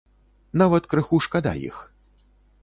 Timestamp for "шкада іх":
1.27-1.77